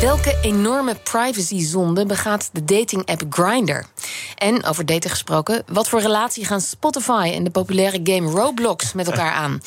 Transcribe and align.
Welke 0.00 0.38
enorme 0.42 0.94
privacyzonde 0.94 2.06
begaat 2.06 2.50
de 2.52 2.64
dating-app 2.64 3.22
Grindr? 3.30 3.84
En 4.36 4.64
over 4.64 4.86
daten 4.86 5.10
gesproken, 5.10 5.62
wat 5.66 5.88
voor 5.88 6.00
relatie 6.00 6.44
gaan 6.44 6.60
Spotify 6.60 7.30
en 7.34 7.44
de 7.44 7.50
populaire 7.50 8.00
game 8.04 8.30
Roblox 8.30 8.92
met 8.92 9.06
elkaar 9.06 9.32
aan? 9.32 9.60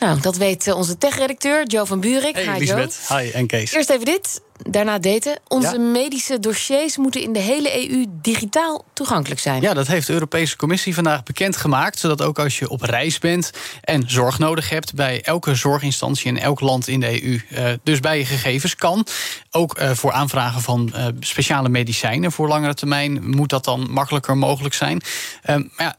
Nou, 0.00 0.20
dat 0.20 0.36
weet 0.36 0.66
eh, 0.66 0.76
onze 0.76 0.98
tech-redacteur 0.98 1.66
Joe 1.66 1.86
van 1.86 2.00
Buurik. 2.00 2.34
Hey, 2.34 2.52
Hi, 2.52 2.58
Lisbeth. 2.58 2.98
Hi, 3.08 3.30
en 3.30 3.46
Kees. 3.46 3.72
Eerst 3.72 3.90
even 3.90 4.04
dit, 4.04 4.40
daarna 4.56 4.98
daten. 4.98 5.38
Onze 5.48 5.72
Ja. 5.72 5.78
medische 5.78 6.38
dossiers 6.40 6.96
moeten 6.96 7.22
in 7.22 7.32
de 7.32 7.38
hele 7.38 7.90
EU 7.90 8.04
digitaal 8.08 8.84
toegankelijk 8.92 9.40
zijn. 9.40 9.62
Ja, 9.62 9.74
dat 9.74 9.86
heeft 9.86 10.06
de 10.06 10.12
Europese 10.12 10.56
Commissie 10.56 10.94
vandaag 10.94 11.22
bekendgemaakt. 11.22 11.98
Zodat 11.98 12.22
ook 12.22 12.38
als 12.38 12.58
je 12.58 12.68
op 12.68 12.82
reis 12.82 13.18
bent 13.18 13.50
en 13.80 14.10
zorg 14.10 14.38
nodig 14.38 14.68
hebt 14.70 14.94
bij 14.94 15.22
elke 15.22 15.54
zorginstantie 15.54 16.26
in 16.26 16.38
elk 16.38 16.60
land 16.60 16.88
in 16.88 17.00
de 17.00 17.22
EU, 17.24 17.40
eh, 17.50 17.72
dus 17.82 18.00
bij 18.00 18.18
je 18.18 18.24
gegevens 18.24 18.74
kan. 18.74 19.06
Ook 19.50 19.74
eh, 19.76 19.90
voor 19.90 20.12
aanvragen 20.12 20.60
van 20.62 20.92
speciale 21.20 21.68
medicijnen 21.68 22.32
voor 22.32 22.48
langere 22.48 22.74
termijn 22.74 23.30
moet 23.30 23.48
dat 23.48 23.64
dan 23.64 23.86
makkelijker 23.90 24.36
mogelijk 24.36 24.74
zijn. 24.74 25.00
Ehm, 25.42 25.62
maar 25.76 25.86
ja, 25.86 25.96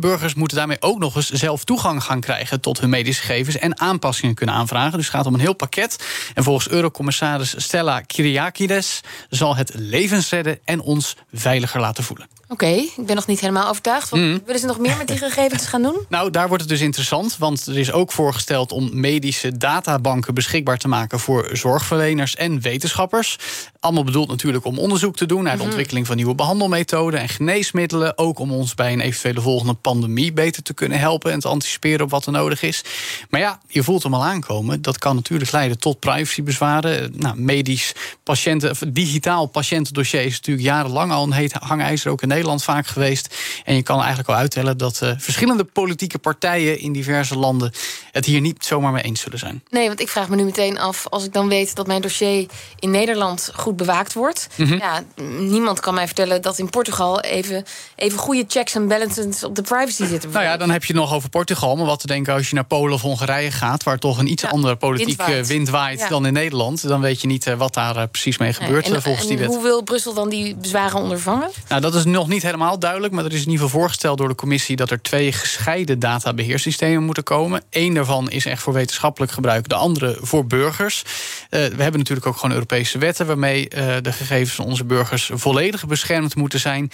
Burgers 0.00 0.34
moeten 0.34 0.56
daarmee 0.56 0.82
ook 0.82 0.98
nog 0.98 1.16
eens 1.16 1.30
zelf 1.30 1.64
toegang 1.64 2.02
gaan 2.02 2.20
krijgen 2.20 2.60
tot 2.60 2.80
hun 2.80 2.90
medische 2.90 3.22
gegevens 3.22 3.58
en 3.58 3.80
aanpassingen 3.80 4.34
kunnen 4.34 4.54
aanvragen. 4.54 4.96
Dus 4.96 5.06
het 5.06 5.16
gaat 5.16 5.26
om 5.26 5.34
een 5.34 5.40
heel 5.40 5.52
pakket. 5.52 6.04
En 6.34 6.44
volgens 6.44 6.68
Eurocommissaris 6.68 7.54
Stella 7.56 8.00
Kyriakides 8.00 9.00
zal 9.28 9.56
het 9.56 9.72
levens 9.74 10.30
redden 10.30 10.58
en 10.64 10.80
ons 10.80 11.16
veiliger 11.32 11.80
laten 11.80 12.04
voelen. 12.04 12.39
Oké, 12.52 12.66
ik 12.66 13.06
ben 13.06 13.14
nog 13.14 13.26
niet 13.26 13.40
helemaal 13.40 13.68
overtuigd. 13.68 14.10
Mm. 14.12 14.40
willen 14.44 14.60
ze 14.60 14.66
nog 14.66 14.78
meer 14.78 14.96
met 14.96 15.08
die 15.08 15.16
gegevens 15.16 15.66
gaan 15.66 15.82
doen? 15.82 16.06
Nou, 16.08 16.30
daar 16.30 16.48
wordt 16.48 16.62
het 16.62 16.72
dus 16.72 16.80
interessant, 16.80 17.36
want 17.38 17.66
er 17.66 17.78
is 17.78 17.92
ook 17.92 18.12
voorgesteld 18.12 18.72
om 18.72 18.90
medische 18.92 19.56
databanken 19.56 20.34
beschikbaar 20.34 20.78
te 20.78 20.88
maken 20.88 21.20
voor 21.20 21.48
zorgverleners 21.52 22.36
en 22.36 22.60
wetenschappers. 22.60 23.38
Allemaal 23.80 24.04
bedoeld 24.04 24.28
natuurlijk 24.28 24.64
om 24.64 24.78
onderzoek 24.78 25.16
te 25.16 25.26
doen 25.26 25.42
naar 25.42 25.56
de 25.56 25.62
ontwikkeling 25.62 26.06
van 26.06 26.16
nieuwe 26.16 26.34
behandelmethoden 26.34 27.20
en 27.20 27.28
geneesmiddelen. 27.28 28.18
Ook 28.18 28.38
om 28.38 28.52
ons 28.52 28.74
bij 28.74 28.92
een 28.92 29.00
eventuele 29.00 29.40
volgende 29.40 29.74
pandemie 29.74 30.32
beter 30.32 30.62
te 30.62 30.74
kunnen 30.74 30.98
helpen 30.98 31.32
en 31.32 31.40
te 31.40 31.48
anticiperen 31.48 32.04
op 32.04 32.10
wat 32.10 32.26
er 32.26 32.32
nodig 32.32 32.62
is. 32.62 32.84
Maar 33.28 33.40
ja, 33.40 33.60
je 33.68 33.82
voelt 33.82 34.02
hem 34.02 34.14
al 34.14 34.24
aankomen. 34.24 34.82
Dat 34.82 34.98
kan 34.98 35.14
natuurlijk 35.14 35.50
leiden 35.50 35.78
tot 35.78 35.98
privacybezwaren. 35.98 37.12
Nou, 37.16 37.40
medisch 37.40 37.92
patiënten, 38.22 38.70
of 38.70 38.82
digitaal 38.88 39.46
patiëntendossier 39.46 40.24
is 40.24 40.36
natuurlijk 40.36 40.66
jarenlang 40.66 41.12
al 41.12 41.24
een 41.24 41.32
heet 41.32 41.52
hangijzer, 41.52 42.10
ook 42.10 42.22
in 42.22 42.28
Nederland 42.28 42.38
vaak 42.48 42.86
geweest. 42.86 43.34
En 43.64 43.74
je 43.74 43.82
kan 43.82 43.98
eigenlijk 43.98 44.28
al 44.28 44.34
uittellen 44.34 44.78
dat 44.78 45.00
eh, 45.02 45.10
verschillende 45.18 45.64
politieke 45.64 46.18
partijen 46.18 46.78
in 46.78 46.92
diverse 46.92 47.38
landen 47.38 47.72
het 48.12 48.24
hier 48.24 48.40
niet 48.40 48.64
zomaar 48.64 48.92
mee 48.92 49.02
eens 49.02 49.20
zullen 49.20 49.38
zijn. 49.38 49.62
Nee, 49.70 49.86
want 49.86 50.00
ik 50.00 50.08
vraag 50.08 50.28
me 50.28 50.36
nu 50.36 50.44
meteen 50.44 50.78
af, 50.78 51.06
als 51.08 51.24
ik 51.24 51.32
dan 51.32 51.48
weet 51.48 51.74
dat 51.74 51.86
mijn 51.86 52.00
dossier 52.02 52.46
in 52.78 52.90
Nederland 52.90 53.50
goed 53.54 53.76
bewaakt 53.76 54.12
wordt. 54.12 54.48
Mhm. 54.56 54.74
Ja, 54.76 55.02
niemand 55.38 55.80
kan 55.80 55.94
mij 55.94 56.06
vertellen 56.06 56.42
dat 56.42 56.58
in 56.58 56.70
Portugal 56.70 57.20
even, 57.20 57.64
even 57.96 58.18
goede 58.18 58.44
checks 58.48 58.74
en 58.74 58.88
balances 58.88 59.44
op 59.44 59.54
de 59.54 59.62
privacy 59.62 60.04
zitten. 60.06 60.30
Nou 60.30 60.44
ja, 60.44 60.56
dan 60.56 60.70
heb 60.70 60.84
je 60.84 60.92
het 60.92 61.02
nog 61.02 61.14
over 61.14 61.28
Portugal. 61.28 61.76
Maar 61.76 61.86
wat 61.86 62.00
te 62.00 62.06
denken 62.06 62.34
als 62.34 62.48
je 62.48 62.54
naar 62.54 62.64
Polen 62.64 62.94
of 62.94 63.00
Hongarije 63.00 63.50
gaat, 63.50 63.82
waar 63.82 63.98
toch 63.98 64.18
een 64.18 64.26
iets 64.30 64.42
Ja, 64.42 64.48
andere 64.48 64.76
politieke 64.76 65.22
wind 65.24 65.28
waait. 65.30 65.46
wind 65.46 65.68
waait 65.68 65.98
Ja. 65.98 66.08
dan 66.08 66.26
in 66.26 66.32
Nederland, 66.32 66.88
dan 66.88 67.00
weet 67.00 67.20
je 67.20 67.26
niet 67.26 67.46
eh, 67.46 67.54
wat 67.54 67.74
daar 67.74 67.96
eh, 67.96 68.02
precies 68.10 68.38
mee 68.38 68.48
Nee, 68.50 68.66
gebeurt 68.66 68.86
en, 68.86 68.94
eh, 68.94 69.00
volgens 69.02 69.24
en 69.24 69.28
die 69.30 69.38
wet. 69.38 69.46
hoe 69.48 69.62
wil 69.62 69.82
Brussel 69.82 70.14
dan 70.14 70.28
die 70.28 70.56
bezwaren 70.56 70.98
ondervangen? 71.00 71.50
Nou, 71.68 71.80
dat 71.80 71.94
is 71.94 72.04
nog 72.04 72.28
niet 72.30 72.42
helemaal 72.42 72.78
duidelijk, 72.78 73.12
maar 73.12 73.24
er 73.24 73.32
is 73.32 73.44
in 73.44 73.50
ieder 73.50 73.64
geval 73.64 73.80
voorgesteld 73.80 74.18
door 74.18 74.28
de 74.28 74.34
commissie 74.34 74.76
dat 74.76 74.90
er 74.90 75.02
twee 75.02 75.32
gescheiden 75.32 75.98
databeheersystemen 75.98 77.02
moeten 77.02 77.22
komen. 77.22 77.62
Eén 77.70 77.94
daarvan 77.94 78.30
is 78.30 78.46
echt 78.46 78.62
voor 78.62 78.72
wetenschappelijk 78.72 79.32
gebruik, 79.32 79.68
de 79.68 79.74
andere 79.74 80.16
voor 80.20 80.46
burgers. 80.46 81.02
Eh, 81.02 81.60
we 81.60 81.82
hebben 81.82 81.98
natuurlijk 81.98 82.26
ook 82.26 82.36
gewoon 82.36 82.54
Europese 82.54 82.98
wetten 82.98 83.26
waarmee 83.26 83.68
eh, 83.68 83.96
de 84.02 84.12
gegevens 84.12 84.54
van 84.54 84.64
onze 84.64 84.84
burgers 84.84 85.30
volledig 85.32 85.86
beschermd 85.86 86.34
moeten 86.34 86.60
zijn. 86.60 86.90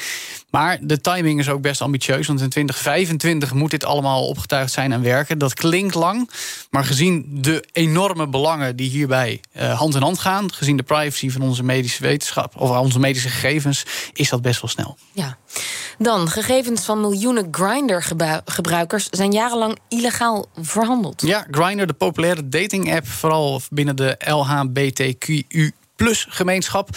Maar 0.50 0.78
de 0.80 1.00
timing 1.00 1.41
is 1.41 1.48
ook 1.48 1.60
best 1.60 1.80
ambitieus, 1.80 2.26
want 2.26 2.41
in 2.41 2.48
2025 2.48 3.52
moet 3.52 3.70
dit 3.70 3.84
allemaal 3.84 4.28
opgetuigd 4.28 4.72
zijn 4.72 4.92
en 4.92 5.02
werken. 5.02 5.38
Dat 5.38 5.54
klinkt 5.54 5.94
lang, 5.94 6.30
maar 6.70 6.84
gezien 6.84 7.25
de 7.28 7.64
enorme 7.72 8.28
belangen 8.28 8.76
die 8.76 8.91
hierbij 8.91 9.41
eh, 9.52 9.78
hand 9.78 9.94
in 9.94 10.02
hand 10.02 10.19
gaan, 10.19 10.52
gezien 10.52 10.76
de 10.76 10.82
privacy 10.82 11.30
van 11.30 11.42
onze 11.42 11.62
medische 11.62 12.02
wetenschap 12.02 12.56
of 12.56 12.78
onze 12.78 12.98
medische 12.98 13.28
gegevens, 13.28 13.84
is 14.12 14.28
dat 14.28 14.42
best 14.42 14.60
wel 14.60 14.70
snel. 14.70 14.96
Dan, 15.98 16.28
gegevens 16.28 16.84
van 16.84 17.00
miljoenen 17.00 17.48
Grindr-gebruikers 17.50 19.09
zijn 19.10 19.32
jarenlang 19.32 19.78
illegaal 19.88 20.47
verhandeld. 20.60 21.22
Ja, 21.22 21.47
Grindr, 21.50 21.87
de 21.87 21.92
populaire 21.92 22.48
dating-app, 22.48 23.06
vooral 23.06 23.60
binnen 23.70 23.97
de 23.97 24.16
LHBTQU 24.19 25.72
gemeenschap. 26.28 26.88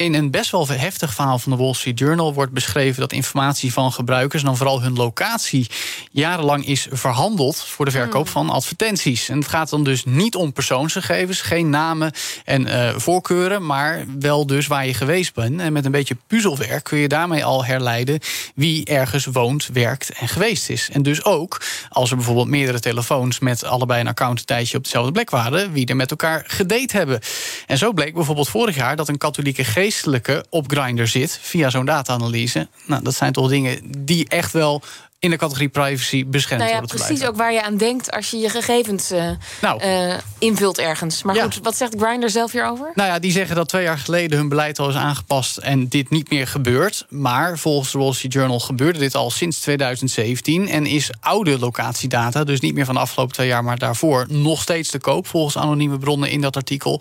In 0.00 0.14
een 0.14 0.30
best 0.30 0.50
wel 0.50 0.68
heftig 0.68 1.14
verhaal 1.14 1.38
van 1.38 1.52
de 1.52 1.58
Wall 1.58 1.74
Street 1.74 1.98
Journal 1.98 2.34
wordt 2.34 2.52
beschreven 2.52 3.00
dat 3.00 3.12
informatie 3.12 3.72
van 3.72 3.92
gebruikers, 3.92 4.42
en 4.42 4.48
dan 4.48 4.56
vooral 4.56 4.82
hun 4.82 4.94
locatie, 4.94 5.66
jarenlang 6.10 6.66
is 6.66 6.86
verhandeld 6.90 7.56
voor 7.56 7.84
de 7.84 7.90
verkoop 7.90 8.28
van 8.28 8.50
advertenties. 8.50 9.28
En 9.28 9.38
het 9.38 9.48
gaat 9.48 9.70
dan 9.70 9.84
dus 9.84 10.04
niet 10.04 10.34
om 10.34 10.52
persoonsgegevens, 10.52 11.40
geen 11.40 11.70
namen 11.70 12.12
en 12.44 12.66
eh, 12.66 12.96
voorkeuren, 12.96 13.66
maar 13.66 14.04
wel 14.18 14.46
dus 14.46 14.66
waar 14.66 14.86
je 14.86 14.94
geweest 14.94 15.34
bent. 15.34 15.60
En 15.60 15.72
met 15.72 15.84
een 15.84 15.90
beetje 15.90 16.16
puzzelwerk 16.26 16.84
kun 16.84 16.98
je 16.98 17.08
daarmee 17.08 17.44
al 17.44 17.64
herleiden 17.64 18.18
wie 18.54 18.84
ergens 18.84 19.24
woont, 19.24 19.68
werkt 19.72 20.10
en 20.10 20.28
geweest 20.28 20.68
is. 20.68 20.88
En 20.92 21.02
dus 21.02 21.24
ook 21.24 21.62
als 21.88 22.10
er 22.10 22.16
bijvoorbeeld 22.16 22.48
meerdere 22.48 22.80
telefoons 22.80 23.38
met 23.38 23.64
allebei 23.64 24.00
een 24.00 24.08
account 24.08 24.38
een 24.38 24.44
tijdje 24.44 24.76
op 24.76 24.84
dezelfde 24.84 25.12
plek 25.12 25.30
waren, 25.30 25.72
wie 25.72 25.86
er 25.86 25.96
met 25.96 26.10
elkaar 26.10 26.44
gedate 26.46 26.96
hebben. 26.96 27.20
En 27.66 27.78
zo 27.78 27.92
bleek 27.92 28.14
bijvoorbeeld 28.14 28.48
vorig 28.48 28.76
jaar 28.76 28.96
dat 28.96 29.08
een 29.08 29.18
katholieke 29.18 29.64
geestelijke 29.90 30.44
op 30.48 30.70
Grindr 30.70 31.06
zit 31.06 31.38
via 31.42 31.70
zo'n 31.70 31.84
data-analyse. 31.84 32.68
Nou, 32.86 33.02
dat 33.02 33.14
zijn 33.14 33.32
toch 33.32 33.48
dingen 33.48 33.80
die 33.98 34.28
echt 34.28 34.52
wel 34.52 34.82
in 35.20 35.30
de 35.30 35.36
categorie 35.36 35.68
privacy 35.68 36.26
beschermd 36.26 36.62
Nou 36.62 36.74
ja, 36.74 36.80
worden 36.80 36.96
precies 37.06 37.26
ook 37.26 37.36
waar 37.36 37.52
je 37.52 37.62
aan 37.62 37.76
denkt 37.76 38.10
als 38.10 38.30
je 38.30 38.36
je 38.36 38.48
gegevens 38.48 39.10
eh, 39.10 39.30
Nou. 39.60 39.80
eh, 39.80 40.14
invult 40.38 40.78
ergens. 40.78 41.22
Maar 41.22 41.34
Ja. 41.34 41.42
goed, 41.42 41.58
wat 41.62 41.76
zegt 41.76 41.94
Grindr 41.98 42.28
zelf 42.28 42.52
hierover? 42.52 42.90
Nou 42.94 43.08
ja, 43.08 43.18
die 43.18 43.32
zeggen 43.32 43.56
dat 43.56 43.68
twee 43.68 43.82
jaar 43.82 43.98
geleden 43.98 44.38
hun 44.38 44.48
beleid 44.48 44.78
al 44.78 44.88
is 44.88 44.94
aangepast 44.94 45.56
en 45.56 45.88
dit 45.88 46.10
niet 46.10 46.30
meer 46.30 46.46
gebeurt. 46.46 47.06
Maar 47.08 47.58
volgens 47.58 47.92
de 47.92 47.98
Wall 47.98 48.12
Street 48.12 48.32
Journal 48.32 48.60
gebeurde 48.60 48.98
dit 48.98 49.14
al 49.14 49.30
sinds 49.30 49.58
2017 49.60 50.68
en 50.68 50.86
is 50.86 51.10
oude 51.20 51.58
locatiedata, 51.58 52.44
dus 52.44 52.60
niet 52.60 52.74
meer 52.74 52.84
van 52.84 52.94
de 52.94 53.00
afgelopen 53.00 53.34
twee 53.34 53.46
jaar, 53.48 53.64
maar 53.64 53.78
daarvoor, 53.78 54.26
nog 54.28 54.62
steeds 54.62 54.90
te 54.90 54.98
koop 54.98 55.26
volgens 55.26 55.56
anonieme 55.56 55.98
bronnen 55.98 56.30
in 56.30 56.40
dat 56.40 56.56
artikel. 56.56 57.00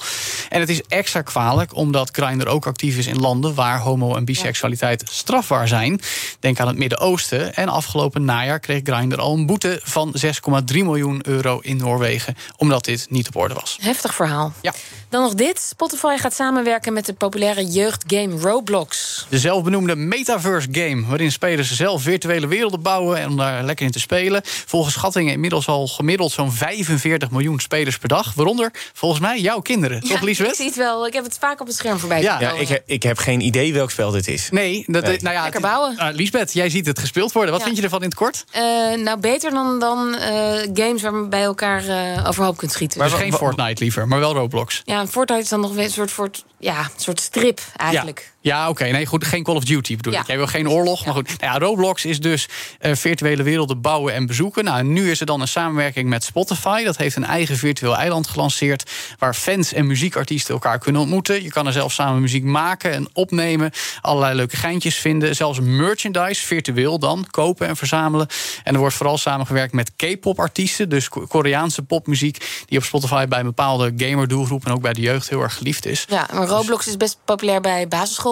En 0.49 0.59
het 0.59 0.69
is 0.69 0.81
extra 0.87 1.21
kwalijk 1.21 1.75
omdat 1.75 2.09
Grindr 2.11 2.47
ook 2.47 2.65
actief 2.67 2.97
is 2.97 3.07
in 3.07 3.19
landen 3.19 3.53
waar 3.53 3.79
homo- 3.79 4.15
en 4.15 4.25
biseksualiteit 4.25 5.03
strafbaar 5.11 5.67
zijn. 5.67 6.01
Denk 6.39 6.59
aan 6.59 6.67
het 6.67 6.77
Midden-Oosten. 6.77 7.53
En 7.55 7.69
afgelopen 7.69 8.07
najaar 8.15 8.59
kreeg 8.59 8.81
Grindr 8.83 9.19
al 9.19 9.33
een 9.33 9.45
boete 9.45 9.79
van 9.83 10.15
6,3 10.25 10.31
miljoen 10.65 11.21
euro 11.27 11.59
in 11.59 11.77
Noorwegen, 11.77 12.35
omdat 12.57 12.85
dit 12.85 13.07
niet 13.09 13.27
op 13.27 13.35
orde 13.35 13.53
was. 13.53 13.77
Heftig 13.81 14.15
verhaal. 14.15 14.53
Ja. 14.61 14.73
Dan 15.09 15.21
nog 15.21 15.33
dit. 15.33 15.59
Spotify 15.59 16.17
gaat 16.17 16.33
samenwerken 16.33 16.93
met 16.93 17.05
de 17.05 17.13
populaire 17.13 17.65
jeugdgame 17.65 18.39
Roblox. 18.41 19.25
De 19.29 19.39
zelfbenoemde 19.39 19.95
Metaverse 19.95 20.67
game, 20.71 21.05
waarin 21.05 21.31
spelers 21.31 21.75
zelf 21.75 22.01
virtuele 22.01 22.47
werelden 22.47 22.81
bouwen 22.81 23.17
en 23.17 23.29
om 23.29 23.37
daar 23.37 23.63
lekker 23.63 23.85
in 23.85 23.91
te 23.91 23.99
spelen. 23.99 24.41
Volgens 24.43 24.93
schattingen 24.93 25.33
inmiddels 25.33 25.67
al 25.67 25.87
gemiddeld 25.87 26.31
zo'n 26.31 26.51
45 26.51 27.31
miljoen 27.31 27.59
spelers 27.59 27.97
per 27.97 28.07
dag. 28.07 28.33
Waaronder 28.33 28.71
volgens 28.93 29.21
mij 29.21 29.39
jouw 29.39 29.59
kinderen, 29.59 30.01
toch 30.01 30.11
ik 30.11 30.21
Liesbeth? 30.21 30.55
zie 30.55 30.65
het 30.65 30.75
wel. 30.75 31.07
Ik 31.07 31.13
heb 31.13 31.23
het 31.23 31.37
vaak 31.39 31.61
op 31.61 31.67
het 31.67 31.75
scherm 31.75 31.99
voorbij 31.99 32.21
Ja. 32.21 32.39
Ja, 32.39 32.51
ik, 32.51 32.67
heb- 32.67 32.83
ik 32.85 33.03
heb 33.03 33.17
geen 33.17 33.41
idee 33.41 33.73
welk 33.73 33.91
spel 33.91 34.11
dit 34.11 34.27
is. 34.27 34.49
Nee, 34.51 34.83
dat, 34.87 35.03
Nee. 35.03 35.17
nou 35.21 35.35
ja, 35.35 35.41
Lekker 35.43 35.61
bouwen. 35.61 35.97
Ah, 35.97 36.15
Liesbeth, 36.15 36.53
jij 36.53 36.69
ziet 36.69 36.85
het 36.85 36.99
gespeeld 36.99 37.31
worden. 37.31 37.51
Wat 37.51 37.59
Ja. 37.59 37.65
vind 37.65 37.77
je 37.77 37.83
ervan 37.83 38.01
in 38.01 38.07
het 38.09 38.17
kort? 38.17 38.43
Eh, 38.51 38.61
nou, 39.03 39.19
beter 39.19 39.51
dan, 39.51 39.79
dan 39.79 40.15
eh, 40.15 40.31
games 40.73 41.01
waar 41.01 41.13
je 41.15 41.27
bij 41.29 41.43
elkaar 41.43 41.87
eh, 41.87 42.27
overhoop 42.27 42.57
kunt 42.57 42.71
schieten. 42.71 42.99
Dus 42.99 43.11
wa- 43.11 43.17
geen 43.17 43.33
Fortnite 43.33 43.81
liever, 43.83 44.07
maar 44.07 44.19
wel 44.19 44.33
Roblox. 44.33 44.81
ja, 44.85 44.98
een 44.99 45.07
Fortnite 45.07 45.41
is 45.41 45.49
dan 45.49 45.59
nog 45.59 45.75
een 45.75 45.89
soort, 45.89 46.09
soort, 46.09 46.45
ja, 46.57 46.89
soort 46.95 47.19
strip 47.19 47.61
eigenlijk. 47.75 48.33
Oké. 48.43 48.83
Nee, 48.85 49.05
goed. 49.05 49.25
Geen 49.25 49.43
Call 49.43 49.55
of 49.55 49.63
Duty 49.63 49.95
bedoel 49.95 50.13
Ja. 50.13 50.19
ik. 50.19 50.27
Jij 50.27 50.37
wil 50.37 50.47
geen 50.47 50.69
oorlog. 50.69 51.05
Maar 51.05 51.13
goed. 51.13 51.27
Nou 51.39 51.53
ja, 51.53 51.59
Roblox 51.65 52.05
is 52.05 52.19
dus 52.19 52.47
eh, 52.79 52.95
virtuele 52.95 53.43
werelden 53.43 53.81
bouwen 53.81 54.13
en 54.13 54.25
bezoeken. 54.25 54.63
Nou, 54.63 54.83
nu 54.83 55.11
is 55.11 55.19
er 55.19 55.25
dan 55.25 55.41
een 55.41 55.47
samenwerking 55.47 56.09
met 56.09 56.23
Spotify. 56.23 56.83
Dat 56.83 56.97
heeft 56.97 57.15
een 57.15 57.25
eigen 57.25 57.57
virtueel 57.57 57.97
eiland 57.97 58.27
gelanceerd. 58.27 58.91
Waar 59.17 59.33
fans 59.33 59.73
en 59.73 59.87
muziekartiesten 59.87 60.53
elkaar 60.53 60.79
kunnen 60.79 61.01
ontmoeten. 61.01 61.43
Je 61.43 61.49
kan 61.49 61.67
er 61.67 61.73
zelf 61.73 61.93
samen 61.93 62.21
muziek 62.21 62.43
maken 62.43 62.91
en 62.93 63.09
opnemen. 63.13 63.71
Allerlei 64.01 64.35
leuke 64.35 64.55
geintjes 64.57 64.95
vinden. 64.95 65.35
Zelfs 65.35 65.59
merchandise, 65.61 66.45
virtueel 66.45 66.99
dan, 66.99 67.25
kopen 67.31 67.67
en 67.67 67.75
verzamelen. 67.75 68.27
En 68.63 68.73
er 68.73 68.79
wordt 68.79 68.95
vooral 68.95 69.17
samengewerkt 69.17 69.73
met 69.73 69.91
K-pop 69.95 70.39
artiesten. 70.39 70.89
Dus 70.89 71.09
Ko- 71.09 71.25
Koreaanse 71.27 71.81
popmuziek. 71.81 72.63
Die 72.65 72.77
op 72.77 72.83
Spotify 72.83 73.25
bij 73.25 73.39
een 73.39 73.45
bepaalde 73.45 73.93
gamerdoelgroep 73.97 74.65
en 74.65 74.71
ook 74.71 74.81
bij 74.81 74.93
de 74.93 75.01
jeugd 75.01 75.29
heel 75.29 75.41
erg 75.41 75.53
geliefd 75.53 75.85
is. 75.85 76.05
Ja, 76.09 76.27
maar 76.33 76.47
Roblox 76.47 76.87
is 76.87 76.97
best 76.97 77.17
populair 77.25 77.61
bij 77.61 77.87
basisschoolleeftijd, 77.87 78.27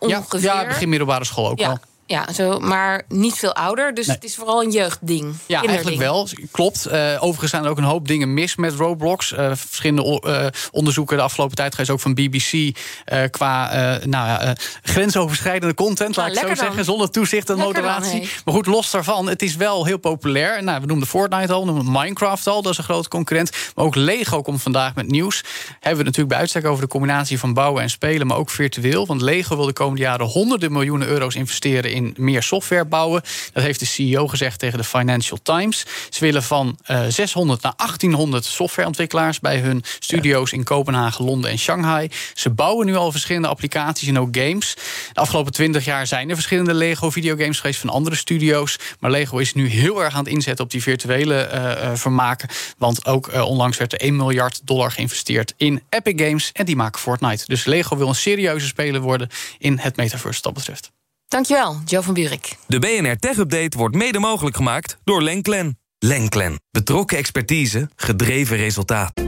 Ja, 0.00 0.18
ongeveer. 0.18 0.40
ja, 0.40 0.66
begin 0.66 0.88
middelbare 0.88 1.24
school 1.24 1.48
ook 1.50 1.58
wel. 1.58 1.78
Ja, 2.08 2.32
zo, 2.32 2.58
maar 2.58 3.02
niet 3.08 3.34
veel 3.34 3.54
ouder. 3.54 3.94
Dus 3.94 4.06
Nee. 4.06 4.16
het 4.16 4.24
is 4.24 4.34
vooral 4.34 4.62
een 4.62 4.70
jeugdding. 4.70 5.34
Ja, 5.46 5.62
eigenlijk 5.64 5.96
wel. 5.98 6.28
Klopt. 6.50 6.86
Eh, 6.86 7.16
overigens 7.20 7.50
zijn 7.50 7.64
er 7.64 7.70
ook 7.70 7.78
een 7.78 7.84
hoop 7.84 8.08
dingen 8.08 8.34
mis 8.34 8.56
met 8.56 8.74
Roblox. 8.74 9.32
Eh, 9.32 9.50
verschillende 9.54 10.20
eh, 10.20 10.46
onderzoeken 10.70 11.16
de 11.16 11.22
afgelopen 11.22 11.56
tijd 11.56 11.70
geweest, 11.74 11.90
ook 11.90 12.00
van 12.00 12.14
BBC, 12.14 12.76
eh, 13.04 13.22
qua 13.30 13.70
eh, 13.70 14.06
nou 14.06 14.26
ja, 14.28 14.40
eh, 14.40 14.50
grensoverschrijdende 14.82 15.74
content, 15.74 16.16
laat 16.16 16.28
ik 16.28 16.38
zo 16.38 16.46
dan. 16.46 16.56
zeggen, 16.56 16.84
zonder 16.84 17.10
toezicht 17.10 17.50
en 17.50 17.56
Lekker 17.56 17.74
dan, 17.74 17.82
moderatie. 17.84 18.20
hey. 18.20 18.28
Maar 18.44 18.54
goed, 18.54 18.66
los 18.66 18.90
daarvan, 18.90 19.28
het 19.28 19.42
is 19.42 19.56
wel 19.56 19.84
heel 19.84 19.98
populair. 19.98 20.62
Nou, 20.64 20.80
we 20.80 20.86
noemden 20.86 21.08
Fortnite 21.08 21.52
al, 21.52 21.60
we 21.66 21.72
noemden 21.72 21.92
Minecraft 21.92 22.46
al, 22.46 22.62
dat 22.62 22.72
is 22.72 22.78
een 22.78 22.84
grote 22.84 23.08
concurrent. 23.08 23.50
Maar 23.74 23.84
ook 23.84 23.94
Lego 23.94 24.42
komt 24.42 24.62
vandaag 24.62 24.94
met 24.94 25.06
nieuws. 25.10 25.42
Hebben 25.70 25.80
we 25.82 25.88
het 25.88 25.96
natuurlijk 26.04 26.28
bij 26.28 26.38
uitstek 26.38 26.66
over 26.66 26.82
de 26.82 26.88
combinatie 26.88 27.38
van 27.38 27.54
bouwen 27.54 27.82
en 27.82 27.90
spelen, 27.90 28.26
maar 28.26 28.36
ook 28.36 28.50
virtueel. 28.50 29.06
Want 29.06 29.20
Lego 29.22 29.56
wil 29.56 29.66
de 29.66 29.72
komende 29.72 30.00
jaren 30.02 30.26
honderden 30.26 30.72
miljoenen 30.72 31.08
euro's 31.08 31.34
investeren 31.34 31.92
in 31.92 31.97
meer 32.16 32.42
software 32.42 32.84
bouwen. 32.84 33.22
Dat 33.52 33.62
heeft 33.62 33.80
de 33.80 33.86
CEO 33.86 34.28
gezegd 34.28 34.58
tegen 34.58 34.78
de 34.78 34.84
Financial 34.84 35.38
Times. 35.42 35.86
Ze 36.10 36.24
willen 36.24 36.42
van 36.42 36.78
eh, 36.84 37.04
600 37.08 37.62
naar 37.62 37.72
1800 37.76 38.44
softwareontwikkelaars 38.44 39.40
bij 39.40 39.58
hun 39.58 39.82
studio's 39.98 40.52
in 40.52 40.64
Kopenhagen, 40.64 41.24
Londen 41.24 41.50
en 41.50 41.58
Shanghai. 41.58 42.10
Ze 42.34 42.50
bouwen 42.50 42.86
nu 42.86 42.96
al 42.96 43.10
verschillende 43.10 43.48
applicaties 43.48 44.08
en 44.08 44.18
ook 44.18 44.36
games. 44.36 44.76
De 45.12 45.20
afgelopen 45.20 45.52
20 45.52 45.84
jaar 45.84 46.06
zijn 46.06 46.28
er 46.28 46.34
verschillende 46.34 46.74
Lego 46.74 47.10
videogames 47.10 47.60
geweest 47.60 47.80
van 47.80 47.90
andere 47.90 48.16
studio's. 48.16 48.78
Maar 49.00 49.10
Lego 49.10 49.38
is 49.38 49.54
nu 49.54 49.66
heel 49.66 50.04
erg 50.04 50.14
aan 50.14 50.24
het 50.24 50.32
inzetten 50.32 50.64
op 50.64 50.70
die 50.70 50.82
virtuele 50.82 51.34
eh, 51.40 51.72
eh, 51.72 51.96
vermaken. 51.96 52.48
Want 52.78 53.06
ook 53.06 53.28
eh, 53.28 53.42
onlangs 53.48 53.76
werd 53.78 53.92
er 53.92 54.00
1 54.00 54.16
miljard 54.16 54.60
dollar 54.64 54.90
geïnvesteerd 54.90 55.54
in 55.56 55.82
Epic 55.88 56.26
Games. 56.26 56.50
En 56.52 56.64
die 56.64 56.76
maken 56.76 57.00
Fortnite. 57.00 57.44
Dus 57.46 57.64
Lego 57.64 57.96
wil 57.96 58.08
een 58.08 58.14
serieuze 58.14 58.66
speler 58.66 59.00
worden 59.00 59.28
in 59.58 59.78
het 59.78 59.96
metaverse 59.96 60.40
wat 60.42 60.42
dat 60.42 60.52
betreft. 60.52 60.90
Dankjewel, 61.28 61.76
Joe 61.84 62.02
van 62.02 62.14
Buurik. 62.14 62.56
De 62.66 62.78
BNR 62.78 63.16
Tech 63.16 63.36
Update 63.36 63.78
wordt 63.78 63.94
mede 63.94 64.18
mogelijk 64.18 64.56
gemaakt 64.56 64.98
door 65.04 65.22
Lenklen. 65.22 65.78
Lenklen. 65.98 66.60
Betrokken 66.70 67.18
expertise, 67.18 67.88
gedreven 67.96 68.56
resultaat. 68.56 69.20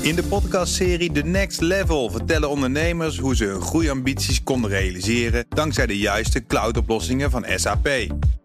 In 0.00 0.14
de 0.14 0.22
podcastserie 0.28 1.12
The 1.12 1.20
Next 1.20 1.60
Level 1.60 2.10
vertellen 2.10 2.50
ondernemers 2.50 3.18
hoe 3.18 3.36
ze 3.36 3.44
hun 3.44 3.60
groeiambities 3.60 4.42
konden 4.42 4.70
realiseren 4.70 5.46
dankzij 5.48 5.86
de 5.86 5.98
juiste 5.98 6.46
cloudoplossingen 6.46 7.30
van 7.30 7.46
SAP. 7.54 7.88